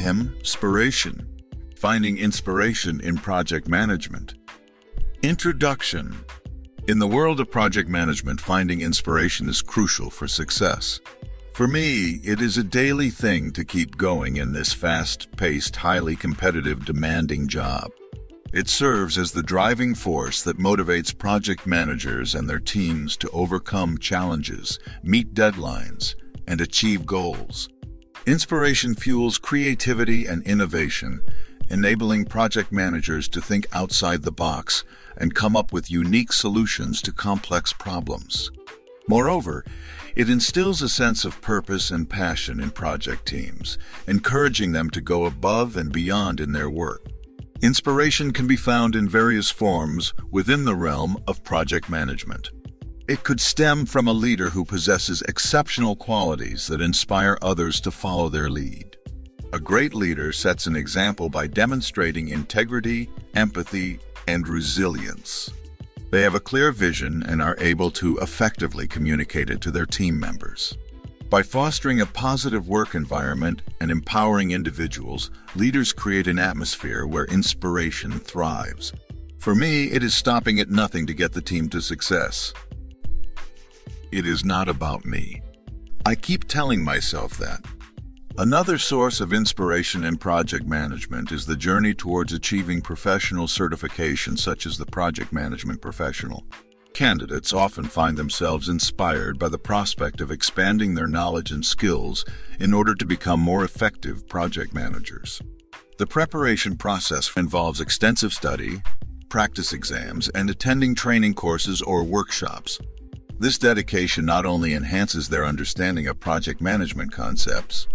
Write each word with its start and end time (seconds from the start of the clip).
Him, 0.00 0.34
inspiration. 0.38 1.28
Finding 1.76 2.16
inspiration 2.16 3.02
in 3.02 3.18
project 3.18 3.68
management. 3.68 4.32
Introduction. 5.22 6.24
In 6.88 6.98
the 6.98 7.06
world 7.06 7.38
of 7.38 7.50
project 7.50 7.86
management, 7.90 8.40
finding 8.40 8.80
inspiration 8.80 9.46
is 9.46 9.60
crucial 9.60 10.08
for 10.08 10.26
success. 10.26 11.00
For 11.52 11.68
me, 11.68 12.18
it 12.24 12.40
is 12.40 12.56
a 12.56 12.64
daily 12.64 13.10
thing 13.10 13.52
to 13.52 13.62
keep 13.62 13.98
going 13.98 14.38
in 14.38 14.54
this 14.54 14.72
fast-paced, 14.72 15.76
highly 15.76 16.16
competitive, 16.16 16.86
demanding 16.86 17.46
job. 17.46 17.90
It 18.54 18.68
serves 18.68 19.18
as 19.18 19.32
the 19.32 19.42
driving 19.42 19.94
force 19.94 20.40
that 20.44 20.58
motivates 20.58 21.16
project 21.16 21.66
managers 21.66 22.34
and 22.34 22.48
their 22.48 22.58
teams 22.58 23.18
to 23.18 23.28
overcome 23.34 23.98
challenges, 23.98 24.78
meet 25.02 25.34
deadlines, 25.34 26.14
and 26.46 26.62
achieve 26.62 27.04
goals. 27.04 27.68
Inspiration 28.30 28.94
fuels 28.94 29.38
creativity 29.38 30.26
and 30.26 30.44
innovation, 30.44 31.20
enabling 31.68 32.26
project 32.26 32.70
managers 32.70 33.26
to 33.26 33.40
think 33.40 33.66
outside 33.72 34.22
the 34.22 34.30
box 34.30 34.84
and 35.16 35.34
come 35.34 35.56
up 35.56 35.72
with 35.72 35.90
unique 35.90 36.32
solutions 36.32 37.02
to 37.02 37.10
complex 37.10 37.72
problems. 37.72 38.52
Moreover, 39.08 39.64
it 40.14 40.30
instills 40.30 40.80
a 40.80 40.88
sense 40.88 41.24
of 41.24 41.40
purpose 41.40 41.90
and 41.90 42.08
passion 42.08 42.60
in 42.60 42.70
project 42.70 43.26
teams, 43.26 43.78
encouraging 44.06 44.70
them 44.70 44.90
to 44.90 45.00
go 45.00 45.24
above 45.24 45.76
and 45.76 45.92
beyond 45.92 46.38
in 46.38 46.52
their 46.52 46.70
work. 46.70 47.04
Inspiration 47.62 48.32
can 48.32 48.46
be 48.46 48.54
found 48.54 48.94
in 48.94 49.08
various 49.08 49.50
forms 49.50 50.14
within 50.30 50.64
the 50.64 50.76
realm 50.76 51.20
of 51.26 51.42
project 51.42 51.90
management. 51.90 52.50
It 53.10 53.24
could 53.24 53.40
stem 53.40 53.86
from 53.86 54.06
a 54.06 54.12
leader 54.12 54.50
who 54.50 54.64
possesses 54.64 55.20
exceptional 55.22 55.96
qualities 55.96 56.68
that 56.68 56.80
inspire 56.80 57.36
others 57.42 57.80
to 57.80 57.90
follow 57.90 58.28
their 58.28 58.48
lead. 58.48 58.96
A 59.52 59.58
great 59.58 59.94
leader 59.94 60.30
sets 60.30 60.68
an 60.68 60.76
example 60.76 61.28
by 61.28 61.48
demonstrating 61.48 62.28
integrity, 62.28 63.10
empathy, 63.34 63.98
and 64.28 64.46
resilience. 64.46 65.50
They 66.12 66.22
have 66.22 66.36
a 66.36 66.38
clear 66.38 66.70
vision 66.70 67.24
and 67.26 67.42
are 67.42 67.56
able 67.58 67.90
to 67.90 68.16
effectively 68.18 68.86
communicate 68.86 69.50
it 69.50 69.60
to 69.62 69.72
their 69.72 69.86
team 69.86 70.20
members. 70.20 70.78
By 71.28 71.42
fostering 71.42 72.00
a 72.00 72.06
positive 72.06 72.68
work 72.68 72.94
environment 72.94 73.62
and 73.80 73.90
empowering 73.90 74.52
individuals, 74.52 75.32
leaders 75.56 75.92
create 75.92 76.28
an 76.28 76.38
atmosphere 76.38 77.08
where 77.08 77.24
inspiration 77.24 78.20
thrives. 78.20 78.92
For 79.38 79.56
me, 79.56 79.86
it 79.86 80.04
is 80.04 80.14
stopping 80.14 80.60
at 80.60 80.70
nothing 80.70 81.08
to 81.08 81.12
get 81.12 81.32
the 81.32 81.42
team 81.42 81.68
to 81.70 81.80
success. 81.80 82.54
It 84.12 84.26
is 84.26 84.44
not 84.44 84.68
about 84.68 85.04
me. 85.04 85.40
I 86.04 86.16
keep 86.16 86.48
telling 86.48 86.82
myself 86.82 87.36
that. 87.38 87.64
Another 88.38 88.76
source 88.76 89.20
of 89.20 89.32
inspiration 89.32 90.02
in 90.02 90.16
project 90.16 90.66
management 90.66 91.30
is 91.30 91.46
the 91.46 91.56
journey 91.56 91.94
towards 91.94 92.32
achieving 92.32 92.80
professional 92.80 93.46
certification 93.46 94.36
such 94.36 94.66
as 94.66 94.78
the 94.78 94.86
Project 94.86 95.32
Management 95.32 95.80
Professional. 95.80 96.44
Candidates 96.92 97.52
often 97.52 97.84
find 97.84 98.16
themselves 98.16 98.68
inspired 98.68 99.38
by 99.38 99.48
the 99.48 99.58
prospect 99.58 100.20
of 100.20 100.32
expanding 100.32 100.94
their 100.94 101.06
knowledge 101.06 101.52
and 101.52 101.64
skills 101.64 102.24
in 102.58 102.74
order 102.74 102.96
to 102.96 103.06
become 103.06 103.38
more 103.38 103.62
effective 103.62 104.28
project 104.28 104.74
managers. 104.74 105.40
The 105.98 106.06
preparation 106.06 106.76
process 106.76 107.30
involves 107.36 107.80
extensive 107.80 108.32
study, 108.32 108.82
practice 109.28 109.72
exams, 109.72 110.28
and 110.30 110.50
attending 110.50 110.96
training 110.96 111.34
courses 111.34 111.80
or 111.80 112.02
workshops. 112.02 112.80
This 113.40 113.56
dedication 113.56 114.26
not 114.26 114.44
only 114.44 114.74
enhances 114.74 115.30
their 115.30 115.46
understanding 115.46 116.06
of 116.06 116.20
project 116.20 116.60
management 116.60 117.10
concepts, 117.10 117.88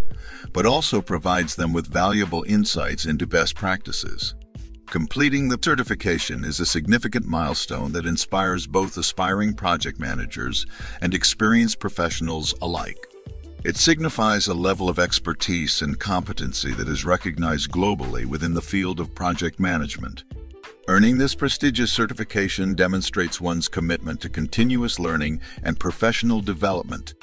but 0.52 0.66
also 0.66 1.04
provides 1.04 1.56
them 1.56 1.72
with 1.72 1.86
valuable 1.86 2.44
insights 2.48 3.06
into 3.06 3.28
best 3.28 3.54
practices. 3.54 4.34
Completing 4.88 5.48
the 5.48 5.60
certification 5.62 6.44
is 6.44 6.60
a 6.60 6.66
significant 6.66 7.28
milestone 7.28 7.92
that 7.92 8.08
inspires 8.08 8.66
both 8.66 8.98
aspiring 8.98 9.54
project 9.54 10.00
managers 10.00 10.66
and 11.00 11.14
experienced 11.14 11.78
professionals 11.80 12.56
alike. 12.60 13.06
It 13.64 13.78
signifies 13.78 14.48
a 14.48 14.54
level 14.56 14.90
of 14.90 14.98
expertise 14.98 15.84
and 15.84 16.00
competency 16.00 16.74
that 16.74 16.90
is 16.90 17.06
recognized 17.06 17.70
globally 17.70 18.26
within 18.26 18.56
the 18.56 18.64
field 18.64 19.00
of 19.00 19.14
project 19.14 19.60
management. 19.60 20.24
Earning 20.88 21.18
this 21.18 21.34
prestigious 21.34 21.92
certification 21.92 22.76
demonstrates 22.76 23.42
one's 23.42 23.68
commitment 23.68 24.22
to 24.22 24.30
continuous 24.30 25.00
learning 25.00 25.42
and 25.64 25.80
professional 25.80 26.42
development, 26.42 27.16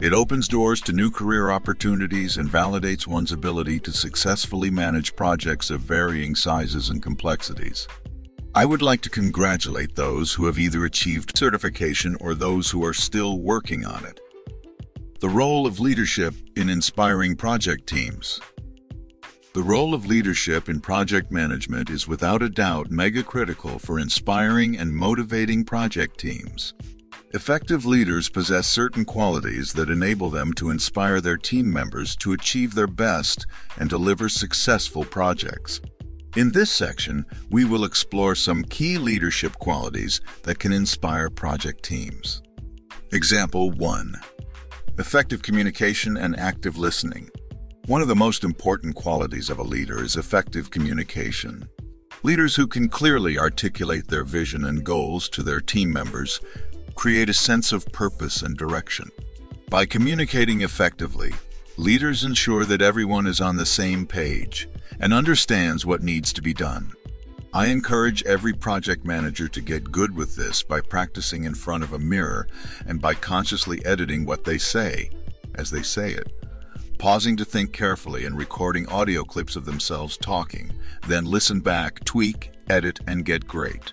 it 0.00 0.12
opens 0.12 0.48
doors 0.48 0.80
to 0.82 0.92
new 0.92 1.08
career 1.08 1.50
opportunities 1.50 2.36
and 2.36 2.50
validates 2.50 3.06
one's 3.06 3.30
ability 3.30 3.78
to 3.80 3.92
successfully 3.92 4.68
manage 4.68 5.14
projects 5.14 5.70
of 5.70 5.82
varying 5.82 6.34
sizes 6.34 6.90
and 6.90 7.00
complexities. 7.00 7.86
I 8.56 8.64
would 8.64 8.82
like 8.82 9.02
to 9.02 9.10
congratulate 9.10 9.94
those 9.94 10.32
who 10.34 10.46
have 10.46 10.58
either 10.58 10.84
achieved 10.84 11.38
certification 11.38 12.16
or 12.20 12.34
those 12.34 12.72
who 12.72 12.84
are 12.84 12.92
still 12.92 13.38
working 13.38 13.84
on 13.86 14.04
it. 14.04 14.18
The 15.20 15.28
role 15.28 15.64
of 15.64 15.78
leadership 15.78 16.34
in 16.56 16.68
inspiring 16.68 17.36
project 17.36 17.86
teams. 17.86 18.40
The 19.54 19.62
role 19.62 19.94
of 19.94 20.04
leadership 20.04 20.68
in 20.68 20.80
project 20.80 21.30
management 21.30 21.88
is 21.88 22.08
without 22.08 22.42
a 22.42 22.48
doubt 22.48 22.90
mega 22.90 23.22
critical 23.22 23.78
for 23.78 24.00
inspiring 24.00 24.76
and 24.76 24.92
motivating 24.92 25.64
project 25.64 26.18
teams. 26.18 26.74
Effective 27.34 27.86
leaders 27.86 28.28
possess 28.28 28.66
certain 28.66 29.04
qualities 29.04 29.72
that 29.74 29.90
enable 29.90 30.28
them 30.28 30.52
to 30.54 30.70
inspire 30.70 31.20
their 31.20 31.36
team 31.36 31.72
members 31.72 32.16
to 32.16 32.32
achieve 32.32 32.74
their 32.74 32.88
best 32.88 33.46
and 33.78 33.88
deliver 33.88 34.28
successful 34.28 35.04
projects. 35.04 35.80
In 36.34 36.50
this 36.50 36.72
section, 36.72 37.24
we 37.48 37.64
will 37.64 37.84
explore 37.84 38.34
some 38.34 38.64
key 38.64 38.98
leadership 38.98 39.52
qualities 39.60 40.20
that 40.42 40.58
can 40.58 40.72
inspire 40.72 41.30
project 41.30 41.84
teams. 41.84 42.42
Example 43.12 43.70
1. 43.70 44.16
Effective 44.98 45.42
communication 45.42 46.16
and 46.16 46.36
active 46.40 46.76
listening. 46.76 47.30
One 47.86 48.00
of 48.00 48.08
the 48.08 48.16
most 48.16 48.44
important 48.44 48.94
qualities 48.94 49.50
of 49.50 49.58
a 49.58 49.62
leader 49.62 50.02
is 50.02 50.16
effective 50.16 50.70
communication. 50.70 51.68
Leaders 52.22 52.56
who 52.56 52.66
can 52.66 52.88
clearly 52.88 53.38
articulate 53.38 54.08
their 54.08 54.24
vision 54.24 54.64
and 54.64 54.82
goals 54.82 55.28
to 55.28 55.42
their 55.42 55.60
team 55.60 55.92
members 55.92 56.40
create 56.94 57.28
a 57.28 57.34
sense 57.34 57.72
of 57.72 57.84
purpose 57.92 58.40
and 58.40 58.56
direction. 58.56 59.10
By 59.68 59.84
communicating 59.84 60.62
effectively, 60.62 61.34
leaders 61.76 62.24
ensure 62.24 62.64
that 62.64 62.80
everyone 62.80 63.26
is 63.26 63.42
on 63.42 63.58
the 63.58 63.66
same 63.66 64.06
page 64.06 64.66
and 64.98 65.12
understands 65.12 65.84
what 65.84 66.02
needs 66.02 66.32
to 66.32 66.40
be 66.40 66.54
done. 66.54 66.90
I 67.52 67.66
encourage 67.66 68.22
every 68.22 68.54
project 68.54 69.04
manager 69.04 69.46
to 69.48 69.60
get 69.60 69.92
good 69.92 70.16
with 70.16 70.36
this 70.36 70.62
by 70.62 70.80
practicing 70.80 71.44
in 71.44 71.54
front 71.54 71.84
of 71.84 71.92
a 71.92 71.98
mirror 71.98 72.48
and 72.86 72.98
by 72.98 73.12
consciously 73.12 73.84
editing 73.84 74.24
what 74.24 74.44
they 74.44 74.56
say 74.56 75.10
as 75.56 75.70
they 75.70 75.82
say 75.82 76.10
it, 76.10 76.32
pausing 77.04 77.36
to 77.36 77.44
think 77.44 77.70
carefully 77.70 78.24
and 78.24 78.34
recording 78.34 78.88
audio 78.88 79.22
clips 79.22 79.56
of 79.56 79.66
themselves 79.66 80.16
talking, 80.16 80.72
then 81.06 81.26
listen 81.26 81.60
back, 81.60 82.02
tweak, 82.06 82.50
edit, 82.70 82.98
and 83.06 83.26
get 83.26 83.46
great. 83.46 83.92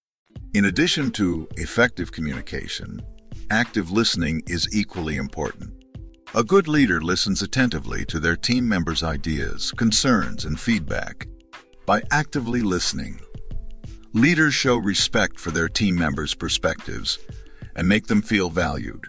In 0.53 0.65
addition 0.65 1.11
to 1.11 1.47
effective 1.55 2.11
communication, 2.11 3.01
active 3.49 3.89
listening 3.89 4.43
is 4.47 4.67
equally 4.75 5.15
important. 5.15 5.71
A 6.35 6.43
good 6.43 6.67
leader 6.67 6.99
listens 6.99 7.41
attentively 7.41 8.03
to 8.07 8.19
their 8.19 8.35
team 8.35 8.67
members' 8.67 9.01
ideas, 9.01 9.71
concerns, 9.71 10.43
and 10.43 10.59
feedback. 10.59 11.25
By 11.85 12.01
actively 12.11 12.59
listening, 12.59 13.21
leaders 14.11 14.53
show 14.53 14.75
respect 14.75 15.39
for 15.39 15.51
their 15.51 15.69
team 15.69 15.95
members' 15.95 16.35
perspectives 16.35 17.17
and 17.77 17.87
make 17.87 18.07
them 18.07 18.21
feel 18.21 18.49
valued. 18.49 19.05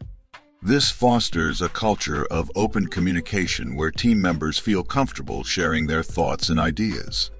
This 0.63 0.93
fosters 0.93 1.61
a 1.61 1.69
culture 1.69 2.25
of 2.27 2.53
open 2.55 2.87
communication 2.87 3.75
where 3.75 3.91
team 3.91 4.23
members 4.23 4.61
feel 4.61 4.85
comfortable 4.85 5.43
sharing 5.43 5.89
their 5.89 6.05
thoughts 6.05 6.51
and 6.51 6.61
ideas. 6.61 7.33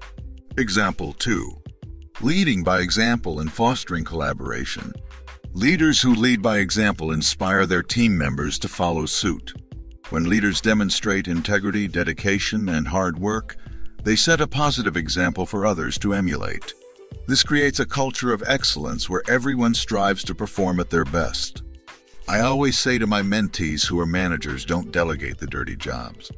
Example 0.57 1.13
2 1.13 1.62
Leading 2.21 2.63
by 2.63 2.79
example 2.79 3.39
and 3.39 3.51
fostering 3.51 4.03
collaboration. 4.03 4.93
Leaders 5.53 5.99
who 5.99 6.13
lead 6.13 6.43
by 6.43 6.59
example 6.59 7.11
inspire 7.11 7.65
their 7.65 7.81
team 7.81 8.15
members 8.15 8.59
to 8.59 8.67
follow 8.67 9.05
suit. 9.07 9.53
When 10.09 10.29
leaders 10.29 10.61
demonstrate 10.61 11.27
integrity, 11.27 11.87
dedication, 11.87 12.69
and 12.69 12.87
hard 12.87 13.17
work, 13.17 13.57
they 14.03 14.15
set 14.15 14.41
a 14.41 14.47
positive 14.47 14.95
example 14.95 15.47
for 15.47 15.65
others 15.65 15.97
to 15.99 16.13
emulate. 16.13 16.73
This 17.27 17.41
creates 17.41 17.79
a 17.79 17.85
culture 17.85 18.31
of 18.31 18.43
excellence 18.45 19.09
where 19.09 19.23
everyone 19.27 19.73
strives 19.73 20.23
to 20.25 20.35
perform 20.35 20.79
at 20.79 20.91
their 20.91 21.05
best. 21.05 21.63
I 22.27 22.41
always 22.41 22.77
say 22.77 22.99
to 22.99 23.07
my 23.07 23.21
mentees 23.21 23.85
who 23.85 23.99
are 23.99 24.05
managers, 24.05 24.65
don't 24.65 24.91
delegate 24.91 25.39
the 25.39 25.47
dirty 25.47 25.75
jobs. 25.75 26.31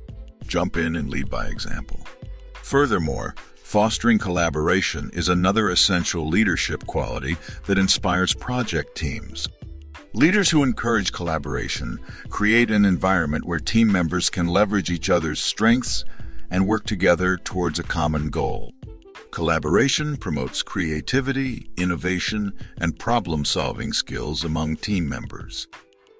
Jump 0.47 0.77
in 0.77 0.95
and 0.95 1.09
lead 1.09 1.29
by 1.29 1.47
example. 1.47 1.99
Furthermore, 2.55 3.35
fostering 3.65 4.19
collaboration 4.19 5.09
is 5.11 5.27
another 5.27 5.71
essential 5.71 6.27
leadership 6.27 6.85
quality 6.85 7.35
that 7.65 7.79
inspires 7.79 8.31
project 8.31 8.95
teams. 8.95 9.49
Leaders 10.13 10.51
who 10.51 10.61
encourage 10.61 11.11
collaboration 11.11 11.99
create 12.29 12.69
an 12.69 12.85
environment 12.85 13.43
where 13.43 13.57
team 13.57 13.91
members 13.91 14.29
can 14.29 14.45
leverage 14.45 14.91
each 14.91 15.09
other's 15.09 15.41
strengths 15.41 16.05
and 16.51 16.67
work 16.67 16.85
together 16.85 17.37
towards 17.37 17.79
a 17.79 17.83
common 17.83 18.29
goal. 18.29 18.71
Collaboration 19.31 20.15
promotes 20.15 20.61
creativity, 20.61 21.67
innovation, 21.75 22.53
and 22.77 22.97
problem-solving 22.99 23.93
skills 23.93 24.43
among 24.43 24.75
team 24.75 25.09
members. 25.09 25.67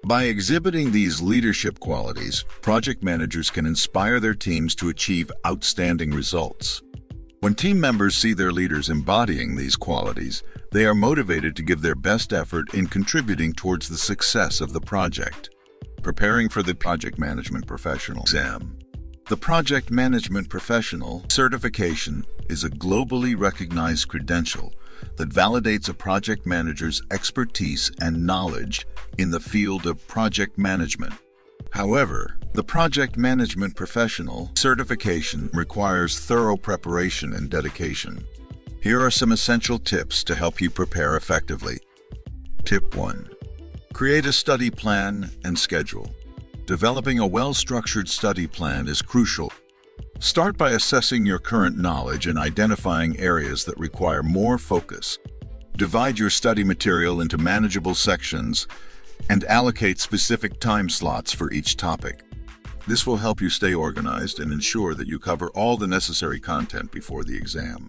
By 0.04 0.24
exhibiting 0.24 0.90
these 0.90 1.22
leadership 1.22 1.78
qualities, 1.78 2.44
project 2.60 3.04
managers 3.04 3.50
can 3.50 3.66
inspire 3.66 4.18
their 4.18 4.34
teams 4.34 4.74
to 4.76 4.88
achieve 4.88 5.30
outstanding 5.46 6.10
results. 6.10 6.82
When 7.40 7.54
team 7.54 7.78
members 7.78 8.16
see 8.16 8.32
their 8.32 8.50
leaders 8.50 8.88
embodying 8.88 9.56
these 9.56 9.76
qualities, 9.76 10.42
they 10.72 10.86
are 10.86 10.94
motivated 10.94 11.54
to 11.56 11.62
give 11.62 11.82
their 11.82 11.94
best 11.94 12.32
effort 12.32 12.72
in 12.72 12.86
contributing 12.86 13.52
towards 13.52 13.88
the 13.88 13.98
success 13.98 14.62
of 14.62 14.72
the 14.72 14.80
project. 14.80 15.50
Preparing 16.02 16.48
for 16.48 16.62
the 16.62 16.74
Project 16.74 17.18
Management 17.18 17.66
Professional 17.66 18.22
exam. 18.22 18.78
The 19.28 19.36
Project 19.36 19.90
Management 19.90 20.48
Professional 20.48 21.24
certification 21.28 22.24
is 22.48 22.64
a 22.64 22.70
globally 22.70 23.38
recognized 23.38 24.08
credential 24.08 24.72
that 25.16 25.28
validates 25.28 25.90
a 25.90 25.94
project 25.94 26.46
manager's 26.46 27.02
expertise 27.10 27.90
and 28.00 28.24
knowledge 28.24 28.86
in 29.18 29.30
the 29.30 29.40
field 29.40 29.86
of 29.86 30.06
project 30.08 30.56
management. 30.56 31.12
However, 31.76 32.38
the 32.54 32.64
Project 32.64 33.18
Management 33.18 33.76
Professional 33.76 34.50
certification 34.54 35.50
requires 35.52 36.18
thorough 36.18 36.56
preparation 36.56 37.34
and 37.34 37.50
dedication. 37.50 38.26
Here 38.80 39.02
are 39.02 39.10
some 39.10 39.30
essential 39.30 39.78
tips 39.78 40.24
to 40.24 40.34
help 40.34 40.58
you 40.58 40.70
prepare 40.70 41.18
effectively. 41.18 41.76
Tip 42.64 42.96
1. 42.96 43.28
Create 43.92 44.24
a 44.24 44.32
study 44.32 44.70
plan 44.70 45.30
and 45.44 45.58
schedule. 45.58 46.08
Developing 46.64 47.18
a 47.18 47.26
well-structured 47.26 48.08
study 48.08 48.46
plan 48.46 48.88
is 48.88 49.02
crucial. 49.02 49.52
Start 50.18 50.56
by 50.56 50.70
assessing 50.70 51.26
your 51.26 51.38
current 51.38 51.76
knowledge 51.76 52.26
and 52.26 52.38
identifying 52.38 53.20
areas 53.20 53.66
that 53.66 53.78
require 53.78 54.22
more 54.22 54.56
focus. 54.56 55.18
Divide 55.76 56.18
your 56.18 56.30
study 56.30 56.64
material 56.64 57.20
into 57.20 57.36
manageable 57.36 57.94
sections 57.94 58.66
and 59.28 59.44
allocate 59.44 59.98
specific 60.00 60.60
time 60.60 60.88
slots 60.88 61.32
for 61.32 61.52
each 61.52 61.76
topic. 61.76 62.22
This 62.86 63.06
will 63.06 63.16
help 63.16 63.40
you 63.40 63.50
stay 63.50 63.74
organized 63.74 64.40
and 64.40 64.52
ensure 64.52 64.94
that 64.94 65.08
you 65.08 65.18
cover 65.18 65.50
all 65.50 65.76
the 65.76 65.86
necessary 65.86 66.40
content 66.40 66.92
before 66.92 67.24
the 67.24 67.36
exam. 67.36 67.88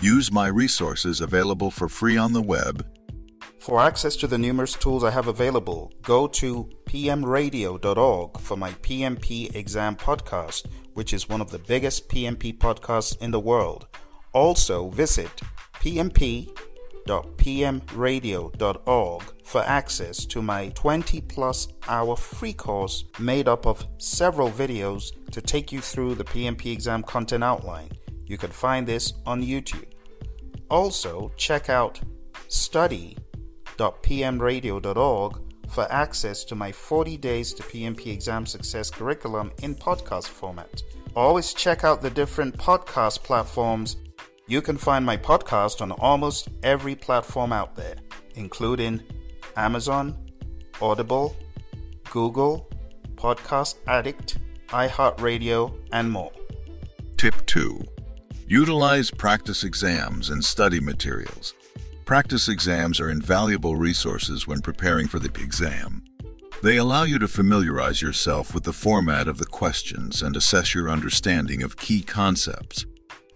Use 0.00 0.32
my 0.32 0.48
resources 0.48 1.20
available 1.20 1.70
for 1.70 1.88
free 1.88 2.16
on 2.16 2.32
the 2.32 2.42
web 2.42 2.84
for 3.62 3.80
access 3.80 4.16
to 4.16 4.26
the 4.26 4.38
numerous 4.38 4.74
tools 4.74 5.04
I 5.04 5.12
have 5.12 5.28
available, 5.28 5.92
go 6.02 6.26
to 6.26 6.68
pmradio.org 6.84 8.40
for 8.40 8.56
my 8.56 8.70
PMP 8.72 9.54
exam 9.54 9.94
podcast, 9.94 10.66
which 10.94 11.14
is 11.14 11.28
one 11.28 11.40
of 11.40 11.52
the 11.52 11.60
biggest 11.60 12.08
PMP 12.08 12.58
podcasts 12.58 13.16
in 13.22 13.30
the 13.30 13.38
world. 13.38 13.86
Also, 14.32 14.88
visit 14.88 15.30
pmp.pmradio.org 17.06 19.22
for 19.44 19.62
access 19.62 20.26
to 20.26 20.42
my 20.42 20.68
20 20.70 21.20
plus 21.22 21.68
hour 21.88 22.16
free 22.16 22.52
course 22.52 23.04
made 23.18 23.48
up 23.48 23.66
of 23.66 23.86
several 23.98 24.50
videos 24.50 25.10
to 25.30 25.40
take 25.40 25.72
you 25.72 25.80
through 25.80 26.14
the 26.14 26.24
PMP 26.24 26.72
exam 26.72 27.02
content 27.02 27.42
outline. 27.44 27.90
You 28.26 28.36
can 28.38 28.50
find 28.50 28.86
this 28.86 29.12
on 29.26 29.42
YouTube. 29.42 29.86
Also, 30.70 31.32
check 31.36 31.68
out 31.68 32.00
study.pmradio.org 32.48 35.40
for 35.68 35.90
access 35.90 36.44
to 36.44 36.54
my 36.54 36.70
40 36.70 37.16
Days 37.16 37.52
to 37.54 37.62
PMP 37.62 38.08
Exam 38.08 38.44
Success 38.46 38.90
curriculum 38.90 39.50
in 39.62 39.74
podcast 39.74 40.28
format. 40.28 40.82
Always 41.16 41.54
check 41.54 41.82
out 41.84 42.02
the 42.02 42.10
different 42.10 42.54
podcast 42.56 43.22
platforms. 43.22 43.96
You 44.48 44.60
can 44.60 44.76
find 44.76 45.06
my 45.06 45.16
podcast 45.16 45.80
on 45.80 45.92
almost 45.92 46.48
every 46.62 46.96
platform 46.96 47.52
out 47.52 47.76
there, 47.76 47.94
including 48.34 49.00
Amazon, 49.56 50.18
Audible, 50.80 51.36
Google, 52.10 52.68
Podcast 53.14 53.76
Addict, 53.86 54.38
iHeartRadio, 54.68 55.78
and 55.92 56.10
more. 56.10 56.32
Tip 57.16 57.46
2. 57.46 57.82
Utilize 58.48 59.12
practice 59.12 59.62
exams 59.62 60.28
and 60.28 60.44
study 60.44 60.80
materials. 60.80 61.54
Practice 62.04 62.48
exams 62.48 62.98
are 62.98 63.10
invaluable 63.10 63.76
resources 63.76 64.46
when 64.48 64.60
preparing 64.60 65.06
for 65.06 65.20
the 65.20 65.30
exam. 65.40 66.02
They 66.64 66.76
allow 66.76 67.04
you 67.04 67.18
to 67.20 67.28
familiarize 67.28 68.02
yourself 68.02 68.54
with 68.54 68.64
the 68.64 68.72
format 68.72 69.28
of 69.28 69.38
the 69.38 69.46
questions 69.46 70.20
and 70.20 70.36
assess 70.36 70.74
your 70.74 70.90
understanding 70.90 71.62
of 71.62 71.76
key 71.76 72.02
concepts. 72.02 72.86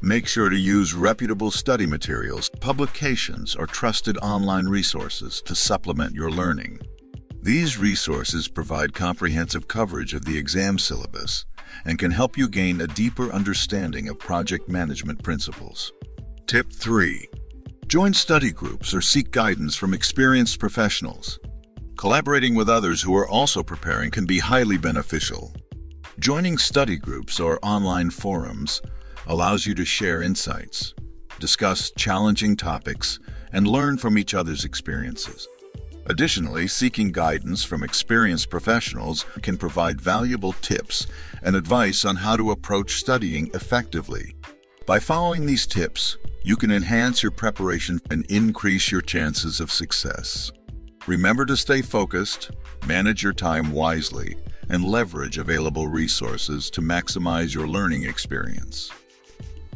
Make 0.02 0.26
sure 0.28 0.50
to 0.50 0.56
use 0.56 0.92
reputable 0.92 1.50
study 1.50 1.86
materials, 1.86 2.50
publications, 2.60 3.56
or 3.56 3.66
trusted 3.66 4.18
online 4.18 4.66
resources 4.66 5.40
to 5.46 5.54
supplement 5.54 6.14
your 6.14 6.30
learning. 6.30 6.80
These 7.42 7.78
resources 7.78 8.46
provide 8.46 8.92
comprehensive 8.92 9.68
coverage 9.68 10.12
of 10.12 10.26
the 10.26 10.36
exam 10.36 10.78
syllabus 10.78 11.46
and 11.86 11.98
can 11.98 12.10
help 12.10 12.36
you 12.36 12.46
gain 12.46 12.80
a 12.82 12.86
deeper 12.86 13.32
understanding 13.32 14.08
of 14.10 14.18
project 14.18 14.68
management 14.68 15.22
principles. 15.22 15.92
Tip 16.46 16.70
3. 16.70 17.26
Join 17.86 18.12
study 18.12 18.52
groups 18.52 18.92
or 18.92 19.00
seek 19.00 19.30
guidance 19.30 19.76
from 19.76 19.94
experienced 19.94 20.60
professionals. 20.60 21.38
Collaborating 21.96 22.54
with 22.54 22.68
others 22.68 23.00
who 23.00 23.16
are 23.16 23.28
also 23.28 23.62
preparing 23.62 24.10
can 24.10 24.26
be 24.26 24.40
highly 24.40 24.76
beneficial. 24.76 25.54
Joining 26.18 26.58
study 26.58 26.96
groups 26.96 27.40
or 27.40 27.58
online 27.62 28.10
forums 28.10 28.82
allows 29.26 29.66
you 29.66 29.74
to 29.74 29.84
share 29.84 30.22
insights, 30.22 30.94
discuss 31.38 31.90
challenging 31.92 32.56
topics, 32.56 33.18
and 33.52 33.66
learn 33.66 33.98
from 33.98 34.18
each 34.18 34.34
other's 34.34 34.64
experiences. 34.64 35.48
Additionally, 36.08 36.68
seeking 36.68 37.10
guidance 37.10 37.64
from 37.64 37.82
experienced 37.82 38.48
professionals 38.48 39.24
can 39.42 39.56
provide 39.56 40.00
valuable 40.00 40.52
tips 40.52 41.06
and 41.42 41.56
advice 41.56 42.04
on 42.04 42.16
how 42.16 42.36
to 42.36 42.52
approach 42.52 42.92
studying 42.92 43.50
effectively. 43.54 44.36
By 44.86 45.00
following 45.00 45.46
these 45.46 45.66
tips, 45.66 46.16
you 46.44 46.54
can 46.54 46.70
enhance 46.70 47.24
your 47.24 47.32
preparation 47.32 48.00
and 48.10 48.24
increase 48.26 48.92
your 48.92 49.00
chances 49.00 49.58
of 49.58 49.72
success. 49.72 50.52
Remember 51.08 51.44
to 51.44 51.56
stay 51.56 51.82
focused, 51.82 52.52
manage 52.86 53.24
your 53.24 53.32
time 53.32 53.72
wisely, 53.72 54.36
and 54.68 54.84
leverage 54.84 55.38
available 55.38 55.88
resources 55.88 56.70
to 56.70 56.80
maximize 56.80 57.52
your 57.52 57.66
learning 57.66 58.04
experience. 58.04 58.92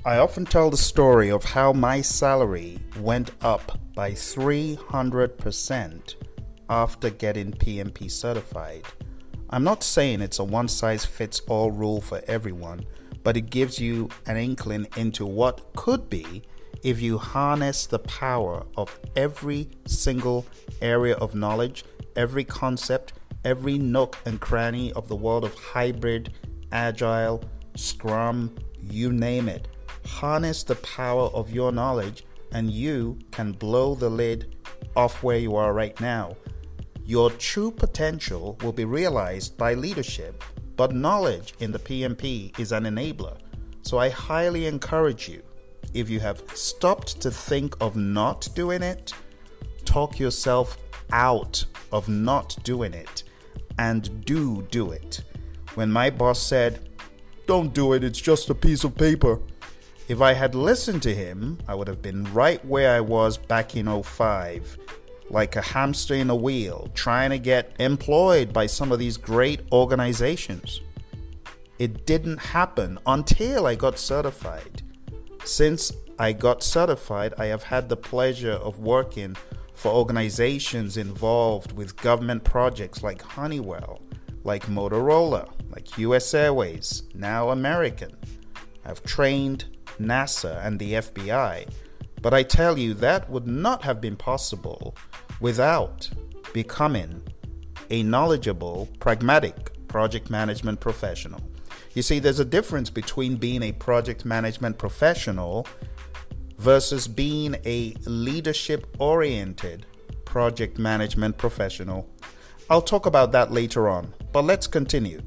I 0.02 0.16
often 0.16 0.46
tell 0.46 0.70
the 0.70 0.78
story 0.78 1.30
of 1.30 1.44
how 1.44 1.74
my 1.74 2.00
salary 2.00 2.78
went 3.00 3.32
up 3.42 3.78
by 3.94 4.12
300% 4.12 6.14
after 6.70 7.10
getting 7.10 7.52
PMP 7.52 8.10
certified. 8.10 8.86
I'm 9.50 9.62
not 9.62 9.82
saying 9.82 10.22
it's 10.22 10.38
a 10.38 10.44
one 10.44 10.68
size 10.68 11.04
fits 11.04 11.40
all 11.48 11.70
rule 11.70 12.00
for 12.00 12.22
everyone, 12.26 12.86
but 13.22 13.36
it 13.36 13.50
gives 13.50 13.78
you 13.78 14.08
an 14.24 14.38
inkling 14.38 14.86
into 14.96 15.26
what 15.26 15.74
could 15.76 16.08
be 16.08 16.44
if 16.82 17.02
you 17.02 17.18
harness 17.18 17.84
the 17.84 17.98
power 17.98 18.64
of 18.78 18.98
every 19.16 19.68
single 19.86 20.46
area 20.80 21.16
of 21.16 21.34
knowledge, 21.34 21.84
every 22.16 22.44
concept, 22.44 23.12
every 23.44 23.76
nook 23.76 24.16
and 24.24 24.40
cranny 24.40 24.94
of 24.94 25.08
the 25.08 25.16
world 25.16 25.44
of 25.44 25.52
hybrid, 25.52 26.32
agile, 26.72 27.44
scrum, 27.74 28.56
you 28.80 29.12
name 29.12 29.46
it. 29.46 29.68
Harness 30.06 30.62
the 30.62 30.76
power 30.76 31.28
of 31.28 31.50
your 31.50 31.72
knowledge, 31.72 32.24
and 32.52 32.70
you 32.70 33.18
can 33.30 33.52
blow 33.52 33.94
the 33.94 34.10
lid 34.10 34.56
off 34.96 35.22
where 35.22 35.38
you 35.38 35.56
are 35.56 35.72
right 35.72 35.98
now. 36.00 36.36
Your 37.04 37.30
true 37.30 37.70
potential 37.70 38.58
will 38.62 38.72
be 38.72 38.84
realized 38.84 39.56
by 39.56 39.74
leadership, 39.74 40.44
but 40.76 40.94
knowledge 40.94 41.54
in 41.60 41.72
the 41.72 41.78
PMP 41.78 42.58
is 42.58 42.72
an 42.72 42.84
enabler. 42.84 43.36
So 43.82 43.98
I 43.98 44.08
highly 44.08 44.66
encourage 44.66 45.28
you 45.28 45.42
if 45.92 46.08
you 46.08 46.20
have 46.20 46.42
stopped 46.54 47.20
to 47.20 47.30
think 47.30 47.74
of 47.80 47.96
not 47.96 48.48
doing 48.54 48.82
it, 48.82 49.12
talk 49.84 50.18
yourself 50.18 50.78
out 51.12 51.64
of 51.90 52.08
not 52.08 52.56
doing 52.62 52.94
it 52.94 53.24
and 53.78 54.24
do 54.24 54.62
do 54.70 54.92
it. 54.92 55.22
when 55.74 55.90
my 55.90 56.10
boss 56.10 56.40
said, 56.40 56.88
Don't 57.46 57.72
do 57.72 57.92
it, 57.94 58.04
it's 58.04 58.20
just 58.20 58.50
a 58.50 58.54
piece 58.54 58.84
of 58.84 58.94
paper. 58.94 59.40
If 60.10 60.20
I 60.20 60.32
had 60.32 60.56
listened 60.56 61.04
to 61.04 61.14
him, 61.14 61.60
I 61.68 61.76
would 61.76 61.86
have 61.86 62.02
been 62.02 62.24
right 62.34 62.64
where 62.64 62.96
I 62.96 63.00
was 63.00 63.38
back 63.38 63.76
in 63.76 63.86
05, 64.02 64.76
like 65.28 65.54
a 65.54 65.62
hamster 65.62 66.14
in 66.14 66.30
a 66.30 66.34
wheel, 66.34 66.90
trying 66.94 67.30
to 67.30 67.38
get 67.38 67.76
employed 67.78 68.52
by 68.52 68.66
some 68.66 68.90
of 68.90 68.98
these 68.98 69.16
great 69.16 69.60
organizations. 69.70 70.80
It 71.78 72.06
didn't 72.06 72.38
happen 72.38 72.98
until 73.06 73.68
I 73.68 73.76
got 73.76 74.00
certified. 74.00 74.82
Since 75.44 75.92
I 76.18 76.32
got 76.32 76.64
certified, 76.64 77.32
I 77.38 77.44
have 77.46 77.62
had 77.62 77.88
the 77.88 77.96
pleasure 77.96 78.54
of 78.54 78.80
working 78.80 79.36
for 79.74 79.92
organizations 79.92 80.96
involved 80.96 81.70
with 81.70 81.94
government 81.94 82.42
projects 82.42 83.04
like 83.04 83.22
Honeywell, 83.22 84.02
like 84.42 84.66
Motorola, 84.66 85.52
like 85.68 85.98
US 85.98 86.34
Airways, 86.34 87.04
now 87.14 87.50
American. 87.50 88.16
I've 88.84 89.04
trained 89.04 89.66
NASA 90.00 90.64
and 90.64 90.78
the 90.78 90.94
FBI, 90.94 91.68
but 92.22 92.34
I 92.34 92.42
tell 92.42 92.78
you 92.78 92.94
that 92.94 93.28
would 93.30 93.46
not 93.46 93.82
have 93.82 94.00
been 94.00 94.16
possible 94.16 94.96
without 95.40 96.08
becoming 96.52 97.22
a 97.90 98.02
knowledgeable, 98.02 98.88
pragmatic 98.98 99.86
project 99.88 100.30
management 100.30 100.80
professional. 100.80 101.40
You 101.94 102.02
see, 102.02 102.18
there's 102.18 102.40
a 102.40 102.44
difference 102.44 102.88
between 102.88 103.36
being 103.36 103.62
a 103.62 103.72
project 103.72 104.24
management 104.24 104.78
professional 104.78 105.66
versus 106.58 107.08
being 107.08 107.56
a 107.64 107.94
leadership 108.06 108.86
oriented 108.98 109.86
project 110.24 110.78
management 110.78 111.36
professional. 111.36 112.08
I'll 112.68 112.82
talk 112.82 113.06
about 113.06 113.32
that 113.32 113.50
later 113.50 113.88
on, 113.88 114.14
but 114.32 114.44
let's 114.44 114.68
continue. 114.68 115.20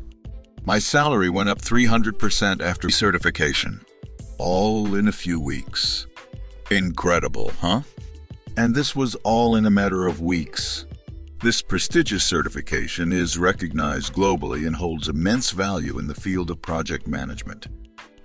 My 0.64 0.80
salary 0.80 1.30
went 1.30 1.50
up 1.50 1.62
300% 1.62 2.62
after 2.62 2.90
certification, 2.90 3.84
all 4.38 4.96
in 4.96 5.08
a 5.08 5.12
few 5.12 5.40
weeks. 5.40 6.08
Incredible, 6.72 7.52
huh? 7.60 7.82
And 8.58 8.76
this 8.76 8.96
was 8.96 9.16
all 9.24 9.56
in 9.56 9.66
a 9.66 9.72
matter 9.72 10.08
of 10.08 10.22
weeks. 10.22 10.86
This 11.42 11.62
prestigious 11.62 12.24
certification 12.24 13.12
is 13.12 13.38
recognized 13.38 14.14
globally 14.14 14.66
and 14.66 14.76
holds 14.76 15.10
immense 15.10 15.52
value 15.52 16.00
in 16.00 16.08
the 16.08 16.16
field 16.16 16.50
of 16.50 16.62
project 16.62 17.08
management. 17.08 17.68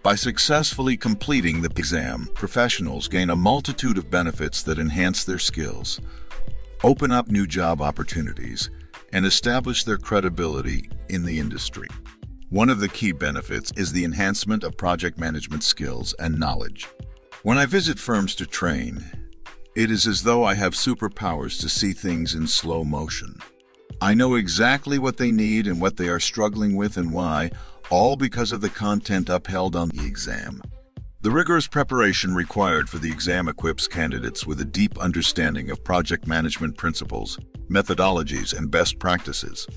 By 0.02 0.14
successfully 0.14 0.96
completing 0.96 1.60
the 1.60 1.70
exam, 1.76 2.28
professionals 2.34 3.08
gain 3.08 3.30
a 3.30 3.36
multitude 3.36 3.98
of 3.98 4.10
benefits 4.10 4.62
that 4.62 4.78
enhance 4.78 5.24
their 5.24 5.40
skills, 5.40 6.00
open 6.84 7.10
up 7.10 7.28
new 7.28 7.46
job 7.46 7.82
opportunities, 7.82 8.70
and 9.12 9.26
establish 9.26 9.84
their 9.84 9.98
credibility 9.98 10.88
in 11.08 11.24
the 11.24 11.38
industry. 11.38 11.88
One 12.50 12.70
of 12.70 12.80
the 12.80 12.88
key 12.88 13.12
benefits 13.12 13.70
is 13.76 13.92
the 13.92 14.06
enhancement 14.06 14.64
of 14.64 14.78
project 14.78 15.18
management 15.18 15.62
skills 15.62 16.14
and 16.18 16.38
knowledge. 16.38 16.88
When 17.42 17.58
I 17.58 17.66
visit 17.66 17.98
firms 17.98 18.34
to 18.36 18.46
train, 18.46 19.04
it 19.76 19.90
is 19.90 20.06
as 20.06 20.22
though 20.22 20.44
I 20.44 20.54
have 20.54 20.72
superpowers 20.72 21.60
to 21.60 21.68
see 21.68 21.92
things 21.92 22.34
in 22.34 22.46
slow 22.46 22.84
motion. 22.84 23.38
I 24.00 24.14
know 24.14 24.34
exactly 24.34 24.98
what 24.98 25.18
they 25.18 25.30
need 25.30 25.66
and 25.66 25.78
what 25.78 25.98
they 25.98 26.08
are 26.08 26.18
struggling 26.18 26.74
with 26.74 26.96
and 26.96 27.12
why, 27.12 27.50
all 27.90 28.16
because 28.16 28.50
of 28.50 28.62
the 28.62 28.70
content 28.70 29.28
upheld 29.28 29.76
on 29.76 29.90
the 29.90 30.06
exam. 30.06 30.62
The 31.20 31.30
rigorous 31.30 31.66
preparation 31.66 32.34
required 32.34 32.88
for 32.88 32.96
the 32.96 33.12
exam 33.12 33.48
equips 33.48 33.86
candidates 33.86 34.46
with 34.46 34.62
a 34.62 34.64
deep 34.64 34.96
understanding 34.96 35.70
of 35.70 35.84
project 35.84 36.26
management 36.26 36.78
principles, 36.78 37.38
methodologies, 37.68 38.56
and 38.56 38.70
best 38.70 38.98
practices. 38.98 39.68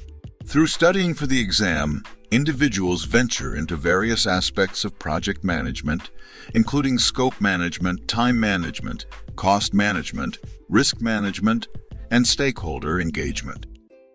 Through 0.45 0.67
studying 0.67 1.13
for 1.13 1.27
the 1.27 1.41
exam, 1.41 2.03
individuals 2.31 3.03
venture 3.03 3.55
into 3.57 3.75
various 3.75 4.25
aspects 4.25 4.85
of 4.85 4.97
project 4.97 5.43
management, 5.43 6.11
including 6.53 6.97
scope 6.97 7.39
management, 7.41 8.07
time 8.07 8.39
management, 8.39 9.05
cost 9.35 9.73
management, 9.73 10.37
risk 10.69 11.01
management, 11.01 11.67
and 12.09 12.25
stakeholder 12.25 13.01
engagement. 13.01 13.65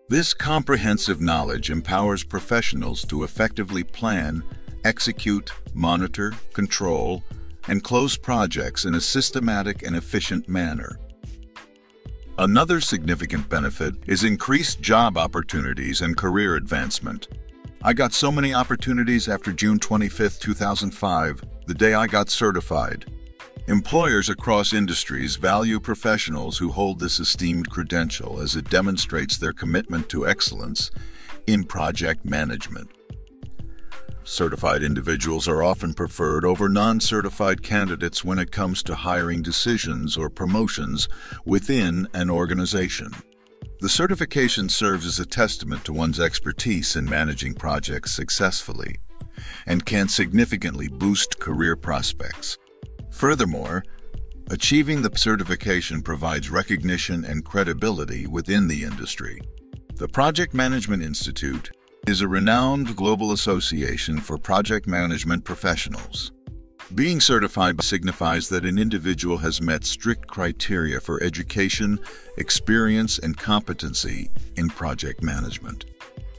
This 0.09 0.33
comprehensive 0.33 1.21
knowledge 1.21 1.69
empowers 1.69 2.23
professionals 2.23 3.05
to 3.05 3.23
effectively 3.23 3.83
plan, 3.83 4.43
execute, 4.83 5.51
monitor, 5.75 6.33
control, 6.53 7.23
and 7.67 7.83
close 7.83 8.17
projects 8.17 8.85
in 8.85 8.95
a 8.95 9.01
systematic 9.01 9.83
and 9.83 9.95
efficient 9.95 10.47
manner. 10.49 10.97
Another 12.39 12.79
significant 12.79 13.49
benefit 13.49 13.95
is 14.07 14.23
increased 14.23 14.81
job 14.81 15.17
opportunities 15.17 16.01
and 16.01 16.15
career 16.15 16.55
advancement. 16.55 17.27
I 17.87 17.93
got 17.93 18.11
so 18.11 18.33
many 18.33 18.53
opportunities 18.53 19.29
after 19.29 19.53
June 19.53 19.79
25, 19.79 20.39
2005, 20.39 21.41
the 21.67 21.73
day 21.73 21.93
I 21.93 22.05
got 22.05 22.29
certified. 22.29 23.05
Employers 23.69 24.27
across 24.27 24.73
industries 24.73 25.37
value 25.37 25.79
professionals 25.79 26.57
who 26.57 26.69
hold 26.69 26.99
this 26.99 27.21
esteemed 27.21 27.69
credential 27.69 28.41
as 28.41 28.57
it 28.57 28.69
demonstrates 28.69 29.37
their 29.37 29.53
commitment 29.53 30.09
to 30.09 30.27
excellence 30.27 30.91
in 31.47 31.63
project 31.63 32.25
management. 32.25 32.89
Certified 34.25 34.83
individuals 34.83 35.47
are 35.47 35.63
often 35.63 35.93
preferred 35.93 36.43
over 36.43 36.67
non 36.67 36.99
certified 36.99 37.63
candidates 37.63 38.21
when 38.21 38.37
it 38.37 38.51
comes 38.51 38.83
to 38.83 38.95
hiring 38.95 39.41
decisions 39.41 40.17
or 40.17 40.29
promotions 40.29 41.07
within 41.45 42.05
an 42.13 42.29
organization. 42.29 43.13
The 43.79 43.89
certification 43.89 44.69
serves 44.69 45.05
as 45.05 45.19
a 45.19 45.25
testament 45.25 45.85
to 45.85 45.93
one's 45.93 46.19
expertise 46.19 46.95
in 46.95 47.05
managing 47.05 47.53
projects 47.53 48.11
successfully 48.11 48.97
and 49.67 49.85
can 49.85 50.07
significantly 50.07 50.87
boost 50.87 51.39
career 51.39 51.75
prospects. 51.75 52.57
Furthermore, 53.11 53.83
achieving 54.49 55.03
the 55.03 55.15
certification 55.15 56.01
provides 56.01 56.49
recognition 56.49 57.23
and 57.23 57.45
credibility 57.45 58.25
within 58.25 58.67
the 58.67 58.83
industry. 58.83 59.39
The 59.95 60.07
Project 60.07 60.55
Management 60.55 61.03
Institute 61.03 61.69
is 62.07 62.21
a 62.21 62.27
renowned 62.27 62.95
global 62.95 63.31
association 63.31 64.19
for 64.19 64.39
project 64.39 64.87
management 64.87 65.43
professionals. 65.43 66.31
Being 66.95 67.19
certified 67.19 67.81
signifies 67.83 68.47
that 68.47 68.63
an 68.63 68.79
individual 68.79 69.37
has 69.39 69.61
met 69.61 69.83
strict 69.83 70.25
criteria 70.25 71.01
for 71.01 71.21
education, 71.21 71.99
experience, 72.37 73.19
and 73.19 73.37
competency 73.37 74.29
in 74.55 74.69
project 74.69 75.21
management. 75.21 75.83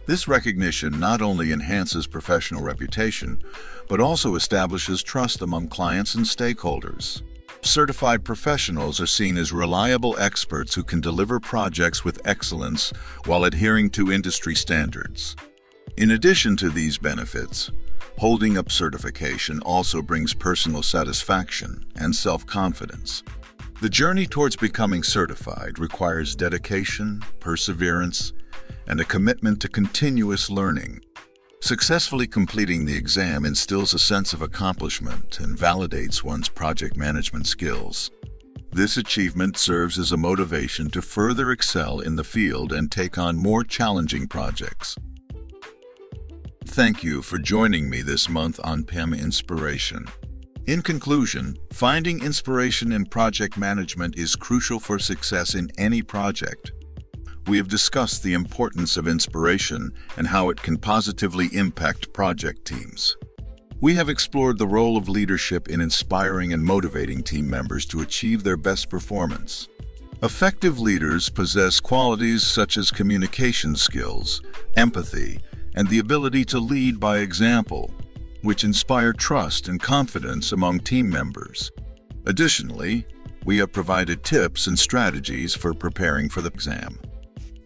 This 0.06 0.26
recognition 0.26 0.98
not 0.98 1.20
only 1.20 1.52
enhances 1.52 2.06
professional 2.06 2.62
reputation, 2.62 3.42
but 3.90 4.00
also 4.00 4.36
establishes 4.36 5.02
trust 5.02 5.42
among 5.42 5.68
clients 5.68 6.14
and 6.14 6.24
stakeholders. 6.24 7.20
Certified 7.60 8.24
professionals 8.24 9.02
are 9.02 9.06
seen 9.06 9.36
as 9.36 9.52
reliable 9.52 10.16
experts 10.18 10.74
who 10.74 10.82
can 10.82 11.02
deliver 11.02 11.38
projects 11.38 12.06
with 12.06 12.26
excellence 12.26 12.90
while 13.26 13.44
adhering 13.44 13.90
to 13.90 14.10
industry 14.10 14.54
standards. 14.54 15.36
In 15.98 16.12
addition 16.12 16.56
to 16.56 16.70
these 16.70 16.96
benefits, 16.96 17.70
holding 18.18 18.58
up 18.58 18.70
certification 18.70 19.60
also 19.60 20.02
brings 20.02 20.34
personal 20.34 20.82
satisfaction 20.82 21.84
and 21.96 22.14
self-confidence. 22.14 23.22
The 23.80 23.88
journey 23.88 24.26
towards 24.26 24.56
becoming 24.56 25.04
certified 25.04 25.78
requires 25.78 26.34
dedication, 26.34 27.22
perseverance, 27.38 28.32
and 28.88 29.00
a 29.00 29.04
commitment 29.04 29.60
to 29.62 29.68
continuous 29.68 30.50
learning. 30.50 31.00
Successfully 31.60 32.26
completing 32.26 32.84
the 32.84 32.96
exam 32.96 33.44
instills 33.44 33.94
a 33.94 33.98
sense 33.98 34.32
of 34.32 34.42
accomplishment 34.42 35.38
and 35.40 35.56
validates 35.56 36.25
one's 36.25 36.48
project 36.48 36.96
management 36.96 37.46
skills. 37.46 38.10
This 38.72 38.96
achievement 38.96 39.56
serves 39.56 39.98
as 39.98 40.12
a 40.12 40.16
motivation 40.16 40.90
to 40.90 41.00
further 41.00 41.50
excel 41.52 42.00
in 42.00 42.16
the 42.16 42.25
field 42.25 42.72
and 42.72 42.90
take 42.90 43.16
on 43.16 43.37
more 43.37 43.64
challenging 43.64 44.26
projects. 44.26 44.96
Thank 46.68 47.02
you 47.02 47.22
for 47.22 47.38
joining 47.38 47.90
me 47.90 48.02
this 48.02 48.28
month 48.28 48.60
on 48.62 48.84
PIM 48.84 49.12
Inspiration. 49.12 50.06
In 50.66 50.82
conclusion, 50.82 51.56
finding 51.72 52.22
inspiration 52.22 52.92
in 52.92 53.04
project 53.06 53.56
management 53.56 54.16
is 54.16 54.37
crucial 54.37 54.78
for 54.78 54.98
success 54.98 55.54
in 55.54 55.70
any 55.78 56.02
project 56.02 56.72
we 57.48 57.56
have 57.56 57.68
discussed 57.68 58.22
the 58.22 58.34
importance 58.34 58.98
of 58.98 59.08
inspiration 59.08 59.90
and 60.18 60.26
how 60.26 60.50
it 60.50 60.60
can 60.60 60.76
positively 60.76 61.48
impact 61.54 62.12
project 62.12 62.66
teams. 62.66 63.16
We 63.80 63.94
have 63.94 64.10
explored 64.10 64.58
the 64.58 64.66
role 64.66 64.98
of 64.98 65.08
leadership 65.08 65.68
in 65.68 65.80
inspiring 65.80 66.52
and 66.52 66.62
motivating 66.62 67.22
team 67.22 67.48
members 67.48 67.87
to 67.87 68.02
achieve 68.02 68.42
their 68.42 68.58
best 68.58 68.90
performance. 68.90 69.68
Effective 70.22 70.78
leaders 70.78 71.30
possess 71.30 71.80
qualities 71.80 72.42
such 72.42 72.76
as 72.76 72.90
communication 72.90 73.75
skills, 73.76 74.42
empathy, 74.76 75.40
and 75.78 75.88
the 75.88 76.00
ability 76.00 76.44
to 76.44 76.58
lead 76.58 76.99
by 76.99 77.18
example, 77.18 77.88
which 78.42 78.64
inspire 78.64 79.12
trust 79.12 79.68
and 79.68 79.80
confidence 79.80 80.50
among 80.50 80.80
team 80.80 81.08
members. 81.08 81.70
Additionally, 82.26 83.06
we 83.44 83.58
have 83.58 83.70
provided 83.70 84.25
tips 84.25 84.66
and 84.66 84.76
strategies 84.76 85.54
for 85.54 85.73
preparing 85.73 86.28
for 86.28 86.40
the 86.40 86.49
exam. 86.49 86.99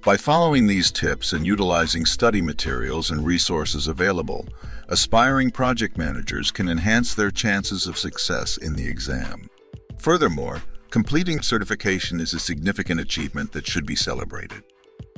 By 0.05 0.19
following 0.19 0.67
these 0.67 0.93
tips 0.93 1.33
and 1.33 1.47
utilizing 1.47 2.05
study 2.05 2.43
materials 2.43 3.11
and 3.11 3.25
resources 3.25 3.89
available, 3.89 4.47
aspiring 4.89 5.51
project 5.51 5.97
managers 5.97 6.51
can 6.51 6.69
enhance 6.69 7.15
their 7.15 7.31
chances 7.31 7.87
of 7.87 7.97
success 7.97 8.59
in 8.59 8.75
the 8.75 8.87
exam. 8.87 9.49
Furthermore, 9.97 10.63
completing 10.91 11.41
certification 11.41 12.21
is 12.21 12.35
a 12.35 12.39
significant 12.39 13.01
achievement 13.01 13.53
that 13.53 13.67
should 13.67 13.87
be 13.87 13.97
celebrated. 13.97 14.65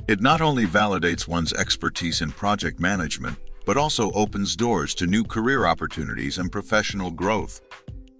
It 0.07 0.21
not 0.21 0.39
only 0.39 0.67
validates 0.67 1.27
one's 1.27 1.51
expertise 1.53 2.21
in 2.21 2.31
project 2.31 2.79
management, 2.79 3.37
but 3.65 3.75
also 3.75 4.11
opens 4.11 4.55
doors 4.55 4.93
to 4.95 5.07
new 5.07 5.23
career 5.23 5.65
opportunities 5.65 6.37
and 6.37 6.51
professional 6.51 7.09
growth. 7.09 7.59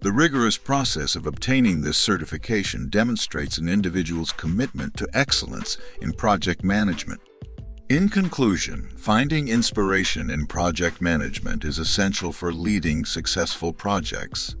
The 0.00 0.10
rigorous 0.10 0.58
process 0.58 1.14
of 1.14 1.26
obtaining 1.26 1.80
this 1.80 1.96
certification 1.96 2.88
demonstrates 2.88 3.58
an 3.58 3.68
individual's 3.68 4.32
commitment 4.32 4.96
to 4.96 5.08
excellence 5.14 5.78
in 6.00 6.12
project 6.12 6.64
management. 6.64 7.20
In 7.88 8.08
conclusion, 8.08 8.90
finding 8.96 9.46
inspiration 9.46 10.28
in 10.28 10.46
project 10.46 11.00
management 11.00 11.64
is 11.64 11.78
essential 11.78 12.32
for 12.32 12.52
leading 12.52 13.04
successful 13.04 13.72
projects 13.72 14.56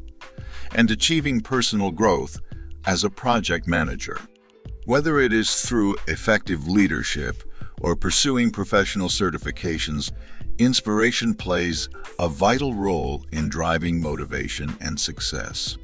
and 0.76 0.92
achieving 0.92 1.40
personal 1.40 1.90
growth 1.90 2.38
as 2.86 3.02
a 3.02 3.10
project 3.10 3.66
manager. 3.66 4.20
Whether 4.86 5.18
it 5.18 5.32
is 5.32 5.62
through 5.62 5.96
effective 6.06 6.68
leadership 6.68 7.42
or 7.80 7.96
pursuing 7.96 8.52
professional 8.52 9.08
certifications, 9.08 10.12
inspiration 10.58 11.34
plays 11.34 11.88
a 12.20 12.28
vital 12.28 12.72
role 12.72 13.26
in 13.32 13.48
driving 13.48 14.00
motivation 14.00 14.76
and 14.80 14.98
success. 14.98 15.76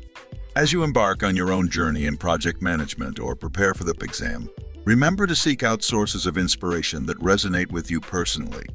As 0.55 0.73
you 0.73 0.85
embark 0.85 1.25
on 1.25 1.35
your 1.35 1.51
own 1.51 1.69
journey 1.69 2.07
in 2.07 2.17
project 2.17 2.63
management 2.63 3.19
or 3.19 3.35
prepare 3.35 3.75
for 3.75 3.83
the 3.83 3.95
exam, 4.05 4.49
remember 4.85 5.27
to 5.27 5.35
seek 5.35 5.65
out 5.65 5.83
sources 5.83 6.25
of 6.25 6.39
inspiration 6.39 7.05
that 7.07 7.19
resonate 7.19 7.73
with 7.73 7.91
you 7.91 8.01
personally. 8.01 8.67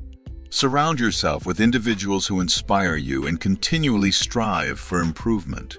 Surround 0.50 1.00
yourself 1.00 1.46
with 1.46 1.62
individuals 1.62 2.28
who 2.28 2.42
inspire 2.42 2.98
you 2.98 3.28
and 3.28 3.40
continually 3.40 4.12
strive 4.12 4.78
for 4.78 5.00
improvement. 5.00 5.78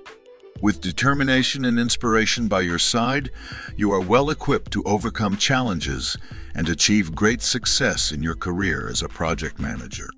With 0.61 0.81
determination 0.81 1.65
and 1.65 1.79
inspiration 1.79 2.49
by 2.49 2.63
your 2.63 2.81
side, 2.81 3.31
you 3.77 3.93
are 3.93 4.01
well 4.01 4.29
equipped 4.31 4.73
to 4.73 4.83
overcome 4.83 5.37
challenges 5.37 6.17
and 6.57 6.69
achieve 6.69 7.15
great 7.15 7.43
success 7.43 8.11
in 8.11 8.25
your 8.25 8.35
career 8.35 8.89
as 8.91 9.03
a 9.03 9.09
project 9.09 9.61
manager. 9.61 10.09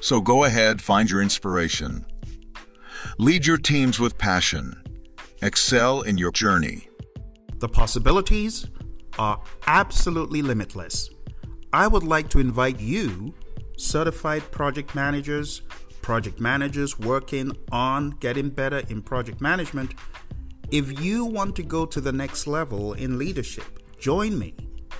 So 0.00 0.22
go 0.22 0.44
ahead, 0.44 0.80
find 0.80 1.10
your 1.10 1.20
inspiration. 1.20 2.06
Lead 3.18 3.46
your 3.46 3.58
teams 3.58 4.00
with 4.00 4.16
passion. 4.16 4.82
Excel 5.42 6.00
in 6.00 6.16
your 6.16 6.32
journey. 6.32 6.88
The 7.58 7.68
possibilities 7.68 8.66
are 9.18 9.42
absolutely 9.66 10.40
limitless. 10.40 11.10
I 11.70 11.86
would 11.86 12.02
like 12.02 12.30
to 12.30 12.38
invite 12.38 12.80
you, 12.80 13.34
certified 13.76 14.50
project 14.50 14.94
managers, 14.94 15.60
project 16.02 16.38
managers 16.40 16.98
working 16.98 17.56
on 17.70 18.10
getting 18.10 18.50
better 18.50 18.82
in 18.88 19.00
project 19.00 19.40
management, 19.40 19.94
if 20.70 21.00
you 21.00 21.24
want 21.24 21.56
to 21.56 21.62
go 21.62 21.86
to 21.86 21.98
the 22.00 22.12
next 22.12 22.46
level 22.46 22.92
in 22.94 23.18
leadership, 23.18 23.64
join 23.98 24.38
me 24.38 24.54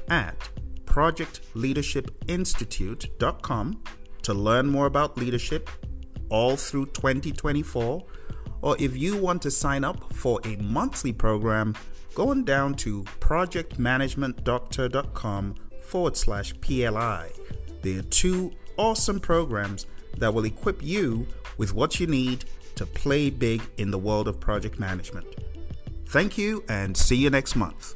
at 0.09 0.49
projectleadershipinstitute.com 0.85 3.83
to 4.23 4.35
learn 4.35 4.69
more 4.69 4.87
about 4.87 5.19
leadership 5.19 5.71
all 6.29 6.57
through 6.57 6.87
2024. 6.87 8.05
Or 8.63 8.77
if 8.79 8.97
you 8.97 9.17
want 9.17 9.43
to 9.43 9.51
sign 9.51 9.83
up 9.85 10.13
for 10.13 10.41
a 10.45 10.57
monthly 10.57 11.13
program, 11.13 11.75
go 12.15 12.31
on 12.31 12.45
down 12.45 12.75
to 12.75 13.03
projectmanagementdoctor.com 13.21 15.55
forward 15.83 16.17
slash 16.17 16.55
PLI. 16.61 17.31
There 17.83 17.99
are 17.99 18.03
two 18.03 18.53
awesome 18.77 19.19
programs 19.21 19.87
that 20.19 20.33
will 20.33 20.45
equip 20.45 20.83
you 20.83 21.27
with 21.59 21.75
what 21.75 22.01
you 22.01 22.07
need 22.07 22.45
to 22.77 22.87
play 22.87 23.31
big 23.31 23.63
in 23.79 23.91
the 23.91 23.99
world 23.99 24.29
of 24.29 24.41
project 24.41 24.79
management. 24.79 25.27
Thank 26.07 26.37
you 26.37 26.65
and 26.69 26.97
see 26.97 27.17
you 27.17 27.31
next 27.31 27.57
month. 27.57 27.95